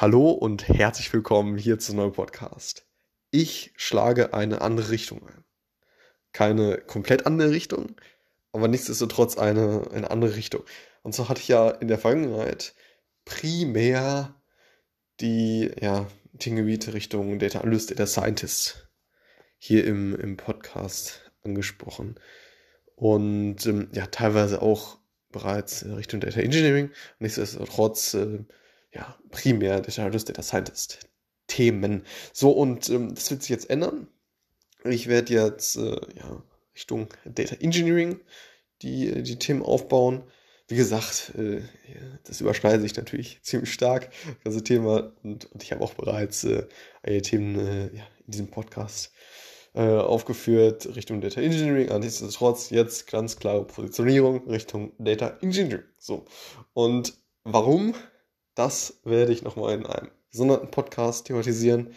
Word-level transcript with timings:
Hallo 0.00 0.30
und 0.30 0.66
herzlich 0.66 1.12
willkommen 1.12 1.58
hier 1.58 1.78
zu 1.78 1.94
neuen 1.94 2.12
Podcast. 2.12 2.86
Ich 3.30 3.74
schlage 3.76 4.32
eine 4.32 4.62
andere 4.62 4.88
Richtung 4.88 5.28
ein. 5.28 5.44
Keine 6.32 6.78
komplett 6.78 7.26
andere 7.26 7.50
Richtung, 7.50 8.00
aber 8.50 8.66
nichtsdestotrotz 8.66 9.36
eine, 9.36 9.90
eine 9.92 10.10
andere 10.10 10.36
Richtung. 10.36 10.64
Und 11.02 11.14
so 11.14 11.28
hatte 11.28 11.42
ich 11.42 11.48
ja 11.48 11.68
in 11.68 11.88
der 11.88 11.98
Vergangenheit 11.98 12.74
primär 13.26 14.40
die 15.20 15.70
ja, 15.78 16.06
Themengebiete 16.38 16.94
Richtung 16.94 17.38
Data 17.38 17.60
Analyst, 17.60 17.90
Data 17.90 18.06
Scientist 18.06 18.88
hier 19.58 19.84
im, 19.84 20.18
im 20.18 20.38
Podcast 20.38 21.30
angesprochen. 21.42 22.18
Und 22.94 23.66
ähm, 23.66 23.90
ja, 23.92 24.06
teilweise 24.06 24.62
auch 24.62 24.96
bereits 25.30 25.84
Richtung 25.84 26.20
Data 26.20 26.40
Engineering. 26.40 26.90
Nichtsdestotrotz 27.18 28.14
äh, 28.14 28.46
ja, 28.92 29.16
primär 29.30 29.82
Analyst, 29.96 30.28
Data 30.28 30.42
Scientist 30.42 31.10
Themen. 31.46 32.04
So, 32.32 32.52
und 32.52 32.88
ähm, 32.90 33.14
das 33.14 33.30
wird 33.30 33.42
sich 33.42 33.50
jetzt 33.50 33.70
ändern. 33.70 34.08
Ich 34.84 35.08
werde 35.08 35.32
jetzt 35.34 35.76
äh, 35.76 36.00
ja, 36.16 36.42
Richtung 36.74 37.08
Data 37.24 37.56
Engineering 37.56 38.20
die, 38.82 39.22
die 39.22 39.38
Themen 39.38 39.62
aufbauen. 39.62 40.22
Wie 40.68 40.76
gesagt, 40.76 41.32
äh, 41.36 41.62
das 42.24 42.40
überschneidet 42.40 42.82
sich 42.82 42.96
natürlich 42.96 43.40
ziemlich 43.42 43.72
stark, 43.72 44.10
das 44.24 44.44
ganze 44.44 44.64
Thema. 44.64 45.12
Und, 45.22 45.50
und 45.52 45.62
ich 45.62 45.72
habe 45.72 45.82
auch 45.82 45.94
bereits 45.94 46.44
äh, 46.44 46.66
einige 47.02 47.22
Themen 47.22 47.58
äh, 47.58 47.96
ja, 47.96 48.04
in 48.26 48.30
diesem 48.32 48.48
Podcast 48.48 49.12
äh, 49.74 49.82
aufgeführt 49.82 50.94
Richtung 50.94 51.20
Data 51.20 51.40
Engineering. 51.40 51.88
Nichtsdestotrotz 52.00 52.70
jetzt 52.70 53.08
ganz 53.10 53.38
klare 53.38 53.64
Positionierung 53.66 54.48
Richtung 54.48 54.92
Data 54.98 55.36
Engineering. 55.42 55.84
So. 55.98 56.24
Und 56.72 57.14
warum? 57.44 57.94
Das 58.60 59.00
werde 59.04 59.32
ich 59.32 59.40
nochmal 59.40 59.72
in 59.74 59.86
einem 59.86 60.10
gesonderten 60.30 60.70
Podcast 60.70 61.26
thematisieren. 61.26 61.94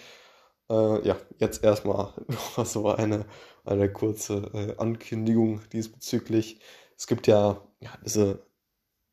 Äh, 0.70 1.06
ja, 1.06 1.18
jetzt 1.38 1.62
erstmal 1.62 2.14
noch 2.56 2.66
so 2.66 2.88
eine, 2.88 3.26
eine 3.66 3.92
kurze 3.92 4.50
äh, 4.54 4.74
Ankündigung 4.78 5.60
diesbezüglich. 5.74 6.62
Es 6.98 7.08
gibt 7.08 7.28
ja, 7.28 7.62
ja 7.82 7.90
diese 8.06 8.48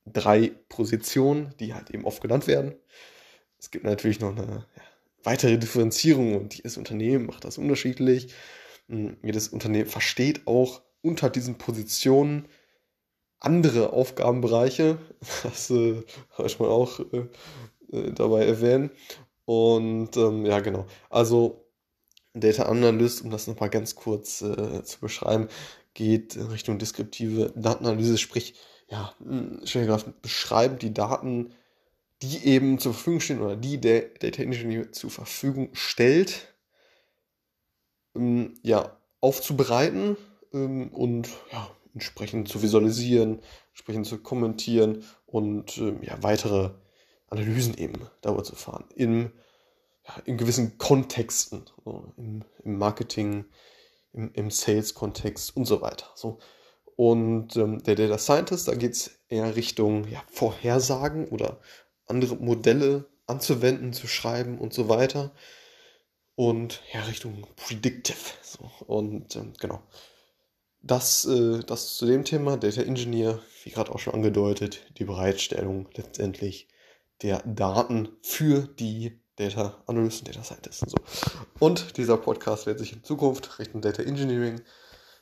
drei 0.06 0.52
Positionen, 0.68 1.52
die 1.58 1.74
halt 1.74 1.90
eben 1.90 2.04
oft 2.04 2.22
genannt 2.22 2.46
werden. 2.46 2.76
Es 3.58 3.72
gibt 3.72 3.84
natürlich 3.84 4.20
noch 4.20 4.30
eine 4.30 4.68
ja, 4.76 4.82
weitere 5.24 5.58
Differenzierung 5.58 6.36
und 6.36 6.54
jedes 6.54 6.76
Unternehmen 6.76 7.26
macht 7.26 7.44
das 7.44 7.58
unterschiedlich. 7.58 8.32
Hm, 8.88 9.16
jedes 9.24 9.48
Unternehmen 9.48 9.88
versteht 9.88 10.46
auch 10.46 10.82
unter 11.02 11.28
diesen 11.28 11.58
Positionen 11.58 12.46
andere 13.40 13.92
Aufgabenbereiche. 13.92 14.98
Das 15.42 15.70
äh, 15.70 16.02
habe 16.36 16.48
ich 16.48 16.58
mal 16.58 16.68
auch 16.68 17.00
äh, 17.12 17.26
äh, 17.92 18.12
dabei 18.12 18.46
erwähnen. 18.46 18.90
Und 19.44 20.16
ähm, 20.16 20.46
ja, 20.46 20.60
genau. 20.60 20.86
Also 21.08 21.64
Data 22.34 22.64
Analyst, 22.64 23.22
um 23.22 23.30
das 23.30 23.46
nochmal 23.46 23.70
ganz 23.70 23.96
kurz 23.96 24.42
äh, 24.42 24.84
zu 24.84 25.00
beschreiben, 25.00 25.48
geht 25.94 26.36
in 26.36 26.46
Richtung 26.46 26.78
deskriptive 26.78 27.52
Datenanalyse, 27.56 28.18
sprich, 28.18 28.54
ja, 28.88 29.12
hm, 29.18 29.60
schnell 29.64 29.86
gesagt, 29.86 30.22
beschreibt 30.22 30.82
die 30.82 30.94
Daten, 30.94 31.52
die 32.22 32.46
eben 32.46 32.78
zur 32.78 32.92
Verfügung 32.92 33.20
stehen 33.20 33.40
oder 33.40 33.56
die 33.56 33.80
der 33.80 34.02
Data 34.20 34.42
Engineer 34.42 34.92
zur 34.92 35.10
Verfügung 35.10 35.70
stellt, 35.72 36.54
ähm, 38.14 38.54
ja, 38.62 38.96
aufzubereiten 39.20 40.16
ähm, 40.52 40.88
und 40.88 41.28
ja, 41.52 41.70
entsprechend 41.94 42.48
zu 42.48 42.62
visualisieren, 42.62 43.40
entsprechend 43.70 44.06
zu 44.06 44.18
kommentieren 44.18 45.04
und 45.26 45.78
ähm, 45.78 46.02
ja, 46.02 46.22
weitere 46.22 46.70
Analysen 47.28 47.76
eben 47.78 48.08
darüber 48.20 48.44
zu 48.44 48.54
fahren. 48.56 48.84
In, 48.94 49.32
ja, 50.06 50.14
in 50.24 50.36
gewissen 50.36 50.78
Kontexten, 50.78 51.64
so 51.84 52.12
im, 52.16 52.44
im, 52.64 52.78
Marketing, 52.78 53.44
im, 54.12 54.32
im 54.34 54.50
Sales-Kontext 54.50 55.56
und 55.56 55.64
so 55.64 55.80
weiter. 55.80 56.06
So. 56.14 56.38
Und 56.96 57.56
ähm, 57.56 57.82
der 57.82 57.94
Data 57.94 58.18
Scientist, 58.18 58.68
da 58.68 58.74
geht 58.74 58.92
es 58.92 59.20
eher 59.28 59.56
Richtung 59.56 60.06
ja, 60.08 60.22
Vorhersagen 60.30 61.28
oder 61.28 61.60
andere 62.06 62.36
Modelle 62.36 63.06
anzuwenden, 63.26 63.92
zu 63.92 64.06
schreiben 64.06 64.58
und 64.58 64.74
so 64.74 64.88
weiter. 64.88 65.32
Und 66.34 66.82
ja, 66.92 67.02
Richtung 67.02 67.46
Predictive. 67.56 68.16
So. 68.42 68.70
Und 68.86 69.36
ähm, 69.36 69.52
genau. 69.60 69.82
Das, 70.82 71.26
äh, 71.26 71.60
das 71.60 71.96
zu 71.96 72.06
dem 72.06 72.24
Thema, 72.24 72.56
Data 72.56 72.82
Engineer, 72.82 73.40
wie 73.64 73.70
gerade 73.70 73.92
auch 73.92 73.98
schon 73.98 74.14
angedeutet, 74.14 74.86
die 74.98 75.04
Bereitstellung 75.04 75.88
letztendlich 75.94 76.68
der 77.22 77.42
Daten 77.44 78.08
für 78.22 78.62
die 78.62 79.20
Data 79.36 79.82
Analysten, 79.86 80.26
Data 80.26 80.44
Scientists 80.44 80.82
und 80.82 80.90
so. 80.90 80.96
Und 81.58 81.96
dieser 81.96 82.16
Podcast 82.16 82.66
wird 82.66 82.78
sich 82.78 82.92
in 82.92 83.04
Zukunft 83.04 83.58
Richtung 83.58 83.80
Data 83.80 84.02
Engineering 84.02 84.60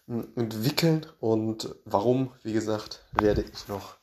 hm, 0.07 0.33
entwickeln. 0.37 1.07
Und 1.21 1.75
warum, 1.85 2.33
wie 2.43 2.53
gesagt, 2.53 3.05
werde 3.13 3.43
ich 3.43 3.69
noch, 3.69 3.97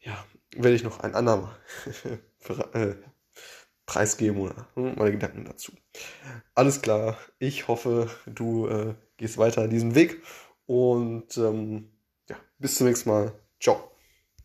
ja, 0.00 0.24
werde 0.54 0.76
ich 0.76 0.84
noch 0.84 1.00
ein 1.00 1.14
andermal 1.14 1.54
äh, 2.72 2.94
preisgeben 3.86 4.40
oder 4.40 4.68
hm, 4.74 4.96
meine 4.96 5.12
Gedanken 5.12 5.44
dazu. 5.44 5.72
Alles 6.54 6.82
klar, 6.82 7.16
ich 7.38 7.68
hoffe, 7.68 8.10
du 8.26 8.68
äh, 8.68 8.94
gehst 9.16 9.38
weiter 9.38 9.68
diesen 9.68 9.94
Weg 9.94 10.22
und 10.66 11.36
ähm, 11.38 11.90
ja, 12.28 12.36
bis 12.58 12.76
zum 12.76 12.86
nächsten 12.86 13.10
Mal. 13.10 13.32
Ciao. 13.60 13.95